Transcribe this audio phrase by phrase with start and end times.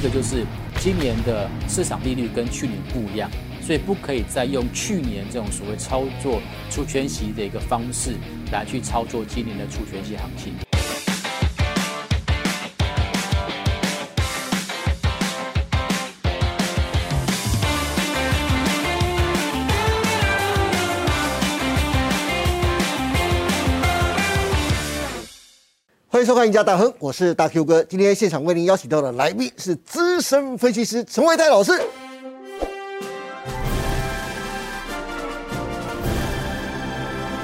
[0.00, 0.46] 第一个就是
[0.78, 3.28] 今年的市场利率跟去年不一样，
[3.60, 6.40] 所以不可以再用去年这种所谓操作
[6.70, 8.12] 出圈息的一个方式
[8.52, 10.67] 来去操作今年的出圈息行情。
[26.18, 27.80] 欢迎收看《赢家大亨》，我是大 Q 哥。
[27.84, 31.70] 今天现场为您邀请到的来宾是资深分析师陈维泰老师。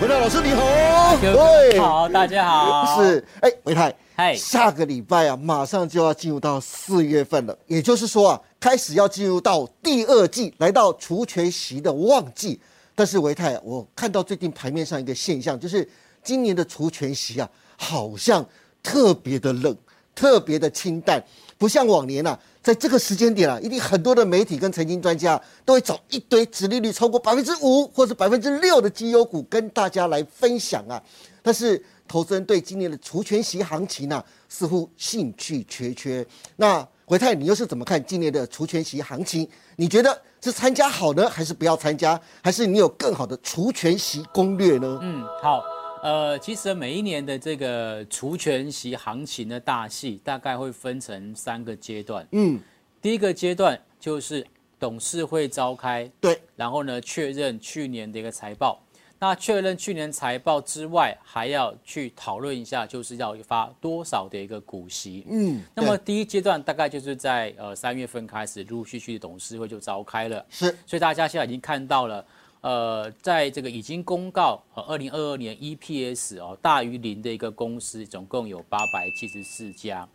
[0.03, 12.61] 维泰老师你好，对，好，大家好，是，哎，维泰，嗨，下个礼拜啊，马上就要进入到四月份了，也就是说啊，开始要进入到第二季，来到除权息的旺季。
[12.97, 15.89] 但是维泰，我看到最近盘面上一个现象，就是
[16.25, 17.49] 今年的除权息啊。
[17.77, 18.45] 好像
[18.85, 19.77] 特别的冷，
[20.15, 21.21] 特别的清淡，
[21.59, 31.03] 不像往年啊，在这个时间点啊，一定很多的媒体跟财经专家都会找一堆殖利率超过百分之五或者百分之六的绩优股跟大家来分享啊。
[31.43, 36.25] 但是投资人对今年的除权息行情呢，似乎兴趣缺缺。
[36.57, 39.49] 那回泰，你又是怎么看今年的除权息行情？
[39.77, 42.21] 你觉得是参加好呢，还是不要参加？
[42.43, 44.99] 还是你有更好的除权息攻略呢？
[45.03, 45.63] 嗯，好。
[46.05, 52.29] 呃，其实每一年的这个除权息行情的大戏，大概会分成三个阶段。
[52.33, 52.61] 嗯，
[53.01, 54.47] 第一个阶段就是
[54.79, 58.79] 董事会召开，对，然后呢确认去年的一个财报。
[59.19, 65.25] 那确认去年财报之外，还要去讨论一下，就是要发多少的一个股息。
[65.31, 70.45] 嗯，那么第一阶段大概就是在呃三月份开始，陆陆续续的董事会就召开了。
[70.51, 72.23] 是，所以大家现在已经看到了。
[72.65, 80.09] 呃，在这个已经公告，呃，二零二二年 EPS 哦大于零的一个公司，总共有八百七十四家。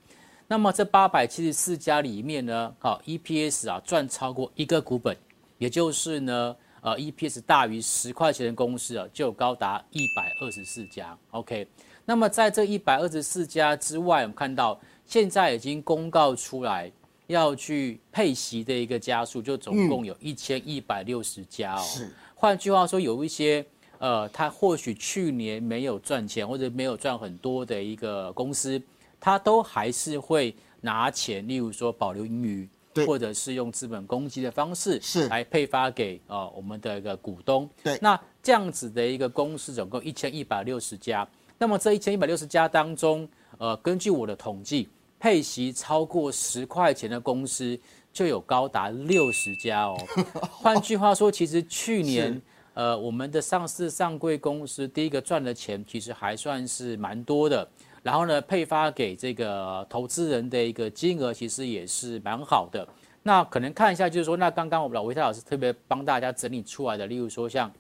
[0.48, 5.16] 那么这八百七十四家里面呢，好 EPS 啊赚超过一个股本，
[5.60, 11.16] 也就是呢，呃 EPS 大于十块钱的公司啊，就高达一百二十四家。
[11.30, 11.68] OK，
[12.04, 16.92] 那么在这一百二十四家之外，我们看到现在已经公告出来
[17.28, 21.84] 要去配息的一个家数，就总共有一千一百六十家哦。
[21.84, 22.12] 是。
[22.42, 23.66] 换句话说，有一些
[23.98, 28.82] 呃，他或许去年没有赚钱或者没有赚很多的一个公司，
[29.20, 32.70] 他都还是会拿钱，例如说保留盈余，
[33.06, 35.28] 或者是用资本公积的方式是。
[35.28, 37.70] 来配发给呃我们的一个股东。
[37.84, 44.88] 对，那这样子的一个公司总共一千一百六十家，那么这一千一百六十家当中，呃，根据我的统计，
[45.20, 47.80] 配息超过十块钱的公司。
[48.12, 49.96] 就有高达六十家哦。
[50.50, 52.42] 换句话说，其实去年
[52.74, 57.66] 呃，我们的上市上柜公司第一个赚的钱其实还算是蛮多的。
[58.02, 62.86] 然后呢，配发给这个投资人的一个金额其实也是蛮好的。
[63.22, 67.72] 那可能看一下，就是说，那刚刚我们老维泰老师特别帮大家整理出来的，例如说像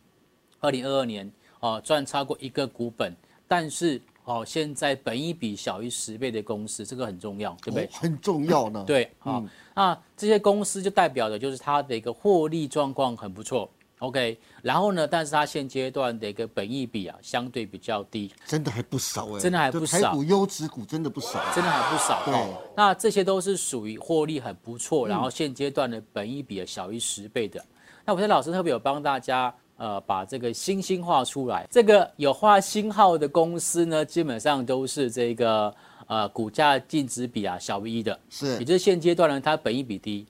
[0.60, 1.30] 二零二二年
[1.60, 3.12] 哦，赚超过一个股本，
[3.48, 4.00] 但是。
[4.30, 7.90] 哦，现在本一比小于十倍的公司，这个很重要，对不对？
[7.92, 8.84] 很重要呢。
[8.86, 13.68] 对，好，那这些公司就代表的就是它的一个获利状况很不错
[13.98, 14.38] ，OK。
[14.62, 20.14] 然后呢，但是它现阶段的一个本益比啊，相对比较低，真的还不少哎，真的还不少。
[20.14, 22.22] 股优质股真的不少，真的还不少。
[22.24, 27.60] 对，那这些都是属于获利很不错，然后现阶段的本益比啊小于十倍的。
[28.06, 29.52] 那我在老师特别有帮大家。
[29.80, 31.66] 呃，把这个星星画出来。
[31.72, 35.74] 这个有画星号的公司呢，基本上都是这个
[36.08, 38.60] 呃股价净值比啊小于一的，是。
[38.60, 40.28] 也就是现阶段呢，它本益比低，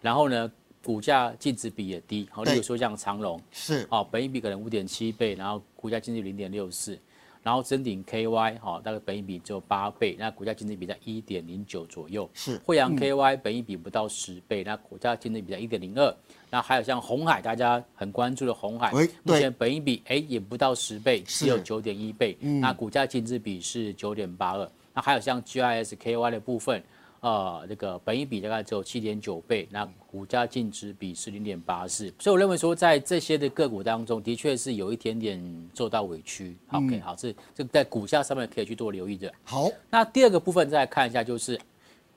[0.00, 0.50] 然后呢
[0.84, 2.28] 股价净值比也低。
[2.30, 3.84] 好，例如说像长隆，是。
[3.90, 6.96] 哦，本益比可能五点七倍，然后股价净值零点六四。
[7.42, 12.28] 然后真鼎 KY 哈，大概本益比只有八倍，那股价净值比在一点零九左右。
[12.34, 12.60] 是。
[12.64, 16.14] 惠阳 KY 本益比不到十倍，那股价净值比在一点零二。
[16.50, 18.92] 那还有像红海，大家很关注的红海，
[19.22, 22.36] 目前本益比哎也不到十倍，只有九点一倍。
[22.40, 24.70] 那股价净值比是九点八二。
[24.94, 26.82] 那还有像 GISKY 的部分，
[27.22, 32.12] 呃，这个本益比大概只有七点九倍，那股价净值比是零点八四。
[32.18, 36.56] 所以我认为说，在这些的个股当中，的确是有一点点受到委屈。
[36.72, 39.32] OK，好，这这在股价上面可以去多留意的。
[39.44, 41.56] 好，那第二个部分再看一下，就是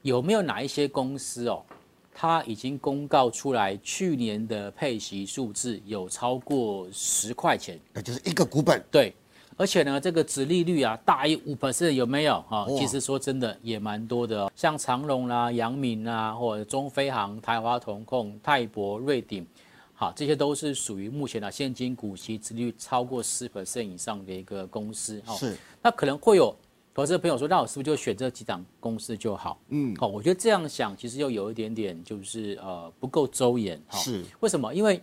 [0.02, 1.64] 有没有哪一些公司哦？
[2.12, 8.82] 它已经公告出来，去年的配息数字有超过十块钱，那就是一个股本。
[8.90, 9.14] 对，
[9.58, 12.42] 而且呢，这个殖利率啊大于五 percent 有没有？
[12.50, 19.48] 哈，其实说真的也蛮多的，像长隆啦、阳明啊，或者中飞航、台华同控、泰博、瑞鼎，
[19.94, 25.22] 好，这些都是属于目前的现金股息殖利率超过十 percent 以上的一个公司。
[25.38, 26.54] 是，那可能会有
[26.94, 29.58] 投资的朋友说，那我是不是就选这几档公司就好？
[29.70, 33.82] 嗯，好，我觉得这样想其实又有一点点就是呃不够周延。
[33.92, 34.76] 是为什么？
[34.76, 35.02] 因为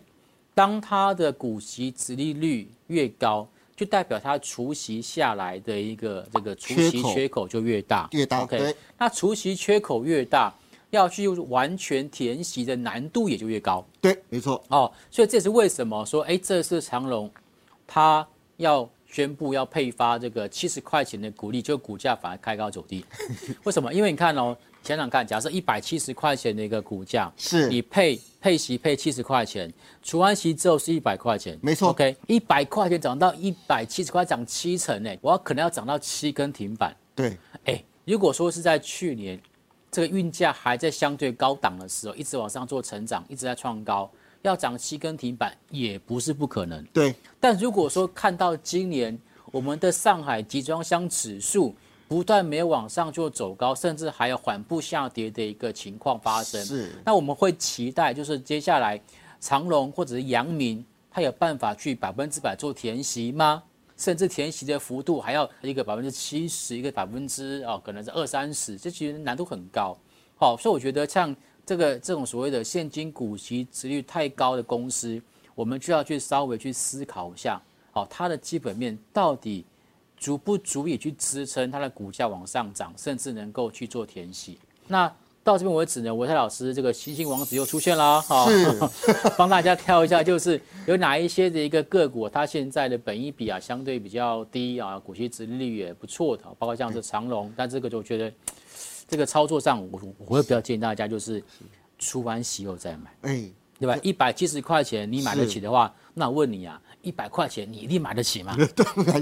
[0.54, 3.48] 当它的股息殖利率越高，
[3.82, 8.42] 就代表它除息下来的一个这个除息缺口就越大，越大。
[8.42, 10.54] OK，那除息缺口越大，
[10.90, 13.84] 要去完全填息的难度也就越高。
[14.00, 14.62] 对，没错。
[14.68, 17.28] 哦，所以这是为什么说，哎，这是长隆，
[17.84, 18.24] 它
[18.58, 23.04] 要宣布要配发这个七十块钱的股利，就股价反而开高走低。
[23.62, 23.92] 为什么？
[23.94, 24.56] 因为你看哦。
[24.84, 29.72] 想想看，假设一百七十块钱的一个股价，是你配配息配七十块钱，
[30.02, 31.90] 除完息之后是一百块钱，没错。
[31.90, 36.96] OK，一百块钱涨到一百七十块，涨七成呢，我要可能要涨到七根停板。
[37.14, 39.40] 对，哎，如果说是在去年
[39.88, 44.10] 这个运价还在相对高档的时候，一直往上做成长，一直在创高，
[44.42, 46.84] 要涨七根停板也不是不可能。
[46.92, 49.18] 对，但如果说看到今年
[49.50, 51.74] 我们的上海集装箱指数，
[52.08, 56.62] 不断没有往上就走高，甚至还有缓步下跌的一个情况发生。
[56.64, 59.00] 是，那我们会期待，就是接下来
[59.40, 63.62] 长隆或者是阳明，它有办法去百分之百做填息吗？
[63.96, 69.96] 甚至填息的幅度还要一个百分之七十，一个百分之哦，可能是二三十，这其实难度很高。
[70.36, 71.34] 好，所以我觉得像
[71.64, 75.20] 这个这种所谓的现金股息值率太高的公司，
[75.54, 77.60] 我们就要去稍微去思考一下，
[77.90, 79.64] 好，它的基本面到底。
[80.22, 84.56] 足不足以去支撑它的股价往上涨，甚至能够去做填息。
[84.86, 85.12] 那
[85.42, 88.46] 到这边为止呢，维泰老师这个星星王子又出现了，好，
[89.36, 97.52] 帮大家挑一下，就是有哪一些的一个个股，它现在的本益比啊相对比较低啊，股息值率也不错的，包括像是长隆。
[97.56, 98.32] 但这个就觉得
[99.12, 101.44] 这个操作上，我我会比较建议大家就是
[101.98, 103.44] 出完息后再买，哎，
[103.78, 103.94] 对吧？
[104.02, 106.80] 一百七十块钱你买得起的话，那我问你啊。
[107.02, 108.54] 一百块钱你一定买得起吗？
[108.56, 109.12] 对不对？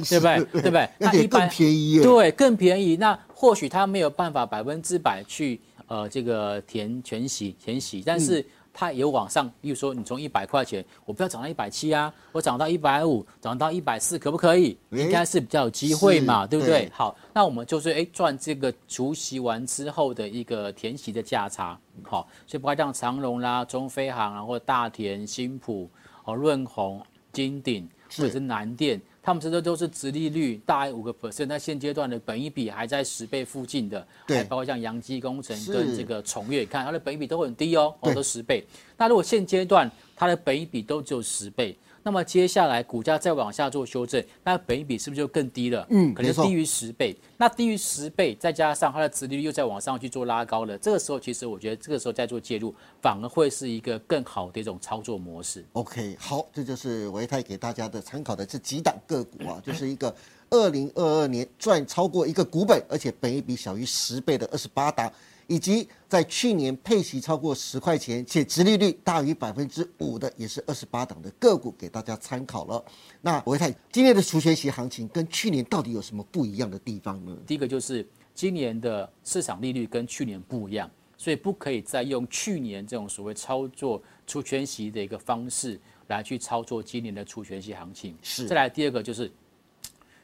[0.52, 0.86] 对不对？
[1.00, 1.98] 那一般便宜。
[2.02, 2.94] 对，更便宜。
[2.96, 14.76] 那或许他没有办法百分之百去呃这个填全息填息，但是它有往上，比如说你从一百块钱，我不要涨到一百七啊，我涨到一百五，涨到一百四，可不可以？
[14.90, 16.90] 应该是比较有机会嘛，对不对？
[16.92, 21.78] 好，那我们就是哎赚这个除息完之后的一个填息的价差。
[22.02, 25.90] 好，所以不管像长隆啦、中飞航啊，或大田、新浦、
[26.24, 27.00] 哦润宏。
[27.32, 29.00] 金鼎或者是南电，
[29.30, 38.64] 他们这都都是殖利率大于五个 percent，那现阶段的本益比还在十倍附近的，还，包括像阳基工程跟这个崇越，看它的本益比都很低哦，哦都十倍。
[38.96, 41.76] 那如果现阶段它的本益比都只有十倍。
[42.02, 45.86] 那么接下来股价再往下做修正，那本益比是不是就更低了？
[45.90, 47.16] 嗯，可能低于十倍。
[47.36, 55.64] 那低于十倍，再加上它的殖利率又在往上去做拉高了，这个时候其实我觉得这个时候再做介入，反而会是一个更好的一种操作模式。
[55.72, 60.14] OK，好，这就是维泰给大家的参考的这几档个股啊， 就是一个
[60.50, 65.12] 二零二二年赚超过一个股本，而且本益比小于十倍的二十八档。
[65.50, 72.84] 以及在去年配息超过十块钱且殖利率大于百分之五的，也是二十八档的个股，给大家参考了。
[73.20, 77.36] 那我看今年的除权息行情跟去年到底有什么不一样的地方呢？
[77.48, 88.16] 第一个就是今年的市场利率跟去年不一样，所以不可以再用去年这种所谓操作除权息的一个方式来去操作今年的除权息行情。
[88.22, 88.46] 是。
[88.46, 89.28] 再来第二个就是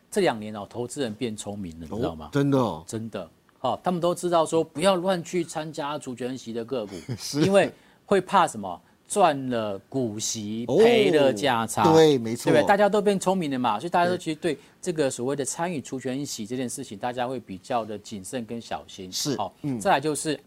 [0.09, 2.31] 这两年哦，投资人变聪明了，你知道吗？
[2.33, 3.29] 真的，真的。
[3.67, 6.95] 哦，他们都知道说不要乱去参加主权息的个股，
[7.45, 7.73] 因为
[8.05, 11.93] 会怕什么赚了股息赔了价差。
[11.93, 12.69] 对，没错，对不对？
[12.69, 19.11] 大家都变聪明了嘛，所以大家都其实对这个所谓的参与除权息这件事情，大家会比较的谨慎跟小心。
[19.11, 20.39] 是，好，嗯，再来就是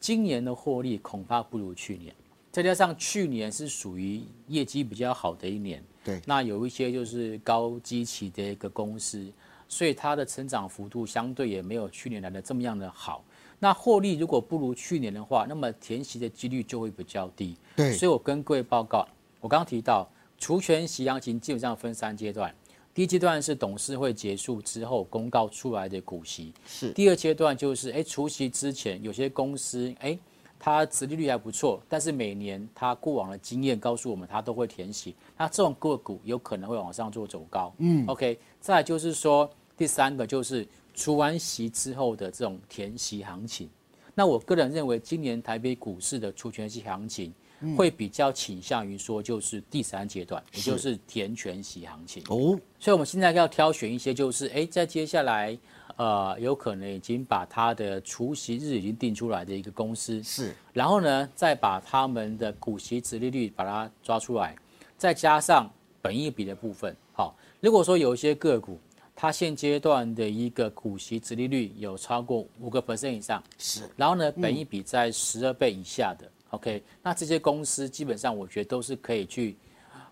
[0.00, 2.14] 今年的获利恐怕不如去年，
[2.50, 9.26] 再加上去年是属于业绩比较好的一年，对，那有一些就是高基期的一个公司。
[9.68, 13.24] 所以它的成长幅度相对也没有去年来的这么样的好。
[13.58, 17.56] 那获利如果不如去年的话，那么填息的几率就会比较低。
[17.74, 19.06] 对，所以我跟各位报告，
[19.40, 20.06] 我刚刚提到
[20.38, 22.54] 除权息行情基本上分三阶段，
[22.92, 26.90] 第一阶段是董事会结束之后公告出来的股息，是。
[26.92, 30.18] 第二阶段就是哎除息之前有些公司哎
[30.58, 37.72] 它殖利率还不错，但是每年它过往的经验告诉我们它都会填息，那这种个股有可能会往上做走高。
[37.78, 38.38] 嗯，OK。
[38.60, 39.50] 再就是说。
[39.78, 43.68] 第三个就是除完息之后的这种填息行情，
[44.14, 47.30] 那我个人认为今年台北股市的除权息行情
[47.76, 52.58] 会比较倾向于说就是第三阶段，也就是填全息行情哦。
[52.78, 55.54] 所以我们现在要挑选一些就是哎，在接下来
[55.96, 64.54] 呃有可能已经把它的除息日已经定出来的一个公司是，然后呢再把他们的股息值利率把它抓出来，
[64.96, 66.94] 再加上本益比的部分。
[67.12, 68.78] 好，如果说有一些个股。
[69.18, 79.56] 它现阶段的一个股息殖利率有超过五个 percent 以上，是，然后呢，本益比在十二倍以下的，OK，那这些公司基本上我觉得都是可以去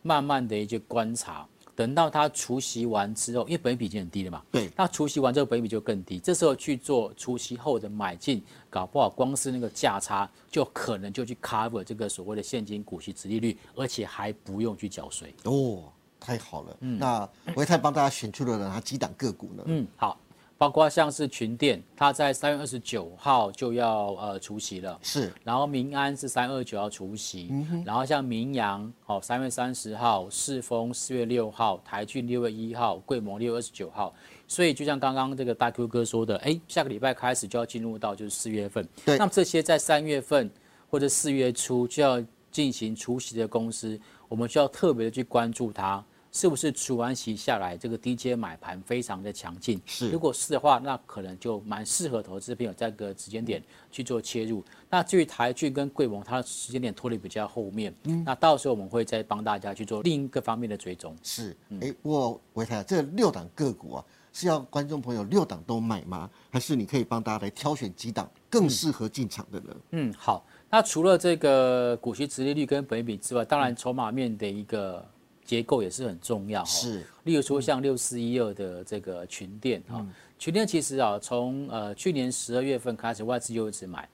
[0.01, 15.35] 慢慢的一些观察，等到它除息完之后，因为本益比已经很低了嘛，对，那除息完之后本益比就更低，这时候去做除息后的买进，搞不好光是那个价差就可能就去 cover 这个所谓的现金股息值利率，而且还不用去缴税。
[15.45, 15.85] 哦，
[16.21, 16.77] 太好了。
[16.81, 19.63] 嗯那我也太帮大家选出了哪几档个股呢？
[19.67, 20.19] 嗯，好，
[20.57, 24.99] 包括像是群电，它在三月二十九号就要呃除息了。
[25.03, 27.53] 是，然后民安是三二九要除息，
[27.85, 34.15] 然后像民阳哦三月三十号，世丰四月六号，台骏六月一号，贵盟六月二十九号，
[34.47, 39.19] 所以就像刚刚这个大 Q 哥说的，哎，下个礼拜开始就要进入到就是四月份，对。
[39.19, 40.49] 那么这些在三月份
[40.89, 46.03] 或者四月初就要进行除息的公司，我们就要特别的去关注它。
[46.35, 49.81] 是不是除完息下来，这个低阶买盘非常的强劲？
[49.87, 54.63] 是如果是的话，那可能就蛮适合投资朋友在这个时间点去做切入。
[54.91, 61.17] 那至于台剧跟贵盟，它的时间点拖得比较后面，嗯那到时候我们会再帮大家去做另一个方面的追踪。
[61.23, 66.29] 是，哎、不过维泰这六档个股啊，是要观众朋友六档都买吗？
[66.51, 69.77] 还是你可以帮大家来挑选几档更适合进场的呢？
[69.93, 70.45] 嗯，好。
[70.69, 75.07] 那除了这个股息殖利率跟本益比之外，当然筹码面的一个
[75.45, 76.67] 结构也是很重要、哦。
[76.67, 80.05] 是，例如说像六四一二的这个群电啊、
[80.39, 84.09] 群电其实啊，从呃去年十二月份开始，外资就一直买。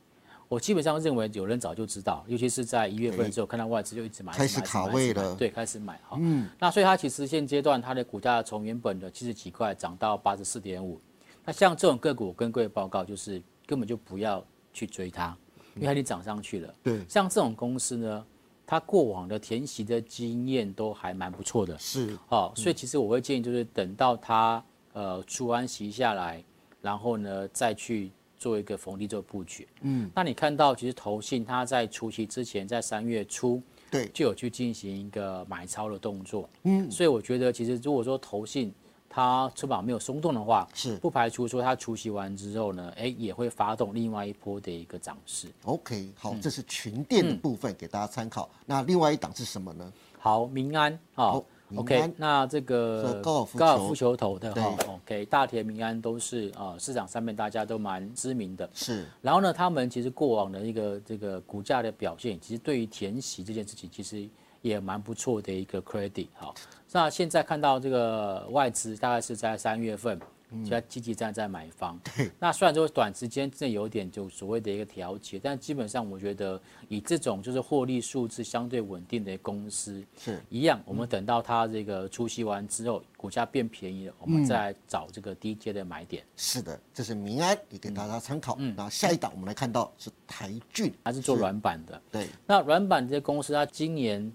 [0.49, 6.19] 我基本上认为有人早就知道，尤其是在一月份的时候，看到外资就一直买，开始卡位了对，开始买哈。
[6.21, 11.01] 嗯，那所以它其实现阶段它的股价从原本的七十几块涨到八十四点五。
[11.45, 15.37] 那像这种个股，我跟各位报告就是根本就不要去追它，
[15.77, 16.75] 因为它已经涨上去了。
[16.83, 18.27] 对，像这种公司呢，
[18.71, 21.77] 它过往的填息的经验都还蛮不错的。
[21.77, 26.41] 是，哦，所以其实我会建议，就是等到他呃出完息下来，
[26.81, 29.67] 然后呢再去做一个逢低做布局。
[29.81, 33.61] 嗯，那你看到其实投信他在除息之前，在三月初
[33.91, 36.49] 对，就有去进行一个买超的动作。
[36.63, 38.73] 嗯，所以我觉得其实如果说投信
[39.13, 45.49] 它翅膀没有松动的话，是不排除说它除息完之后呢，哎也会发动另外一波的一个涨势。
[45.65, 48.49] OK，好，嗯这是群电的部分给大家参考。
[48.65, 49.93] 那另外一档是什么呢？
[50.21, 58.69] 好，民安啊、好民 o k 那这是个高尔夫球头的对哈，OK，大田民安都是啊、市场上面大家都蛮知名的。
[58.75, 64.29] 是，然后呢，他们其实过往的一个这个股价的表现，其实对于填息这件事情，其实
[64.63, 66.55] 也蛮不错的一个 credit 好。
[66.93, 70.19] 那现在看到这个外资大概是在三月份，
[70.65, 71.99] 就在积极站在买方。
[72.39, 86.25] 那虽然说短时间真的有点就所谓的一个调节，但基本上我觉得以这种就是获利数字相对稳定的公司，是一样，我们等到它这个出息完之后，股价变便宜了，我们再来找这个低阶的买点。
[86.37, 88.57] 是的，这是民安，也给大家参考。
[88.59, 94.33] 嗯那下一档我们来看到是台骏，它是做软板的，对，那软板这些公司，它今年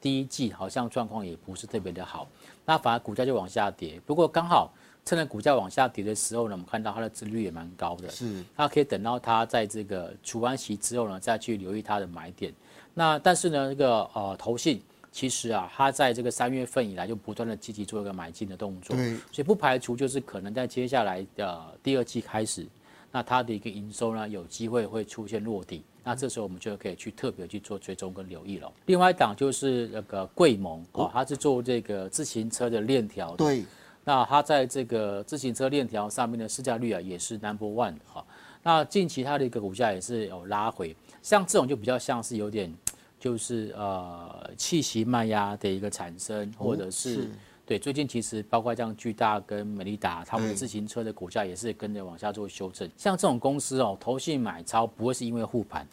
[0.00, 2.26] 第一季好像状况也不是特别的好，
[2.64, 4.00] 那反而股价就往下跌。
[4.06, 4.72] 不过刚好
[5.06, 8.42] 趁着股价往下跌的时候呢，我们看到它的殖率也蛮高的，是。
[8.56, 12.52] 它可以等到它在这个除完息之后呢，再去留意它的买点。
[12.92, 14.82] 那但是呢，这个呃投信
[15.12, 19.14] 其实啊，它在这个三月份以来就不断的积极做一个买进的动作，对。
[19.30, 22.66] 所以不排除就是可能在接下来的第二季开始，
[23.12, 28.72] 那它的一个营收呢有机会会出现落底，那这时候我们就可以去特别去做追踪跟留意了。
[28.86, 33.64] 另外一档就是那个贵盟哦，它是做这个自行车的链条的，对，
[34.06, 38.24] 那它在这个自行车链条上面的市价率啊，也是 number one 哈。
[38.62, 42.72] 那近期它的一个股价也是有拉回，像这种就比较像是有点
[43.18, 47.28] 就是呃气息慢压的一个产生，或者、是
[47.66, 52.88] 对最近其实包括像巨大跟美利达，他们的自行车的股价也是跟着往下做修正。
[52.96, 55.84] 像这种公司哦，投信买超不会是因为护盘，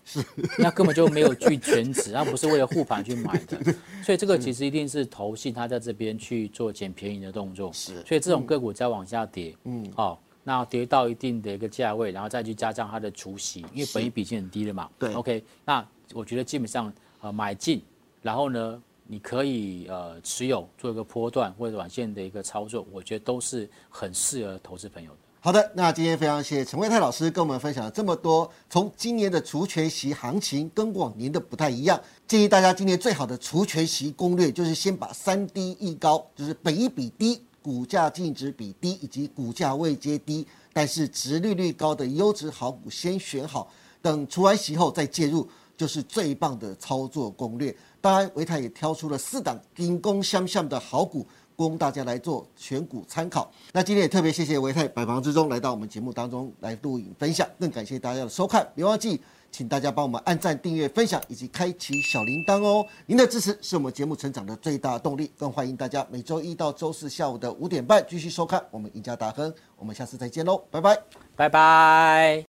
[0.60, 3.60] 那根本就没有去全值，那不是为了护盘去买的，
[4.06, 7.74] 所以这个其实一定是投信他在这边去做捡便宜的动作。
[7.74, 14.88] 是所以这种个股在往下跌，嗯，哦，那跌到一定的一个价位，然后再去加上它的除息，因为本益比已经很低了嘛。
[15.00, 17.82] 对，OK，那我觉得基本上呃买进，
[18.22, 25.18] 然后呢，你可以呃持有做一个波段或者短线的一个操作，我觉得都是很适合投资朋友的。
[25.40, 43.70] 好的，那今天非常谢谢陈慧泰老师跟我们分享了这么多，从今年的除权息行情跟往年的不太一样，建议大家今年最好的除权息攻略就是先把三低一高，就是本一比低、股价净值比低以及股价位阶低，但是殖利率高的优质好股先选好，
[44.02, 47.76] 等除完息后再介入，就是最棒的操作攻略。
[48.02, 51.26] 当然，维泰也挑出了四档金工相向的好股，
[51.56, 53.52] 供大家来做选股参考。
[53.72, 59.22] 那今天也特别谢谢维泰百忙之中来到我们节目当中来录影分享，更感谢大家的收看，别忘记。
[59.54, 62.84] 请大家帮我们按赞、订阅、分享以及开启小铃铛哦！
[63.06, 65.32] 您的支持是我们节目成长的最大动力。
[65.38, 69.54] 更欢迎大家每周一到周四下午的五点半继续收看我们赢家大亨。
[69.78, 71.00] 我们下次再见喽，拜拜，
[71.36, 72.53] 拜拜。